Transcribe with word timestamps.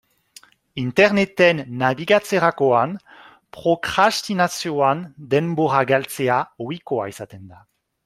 Interneten 0.83 1.59
nabigatzerakoan, 1.81 2.97
prokrastinazioan 3.59 5.07
denbora 5.35 5.87
galtzea 5.95 6.43
ohikoa 6.69 7.11
izaten 7.17 7.51
da. 7.57 7.67